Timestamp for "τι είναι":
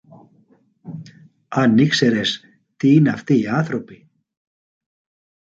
2.77-3.09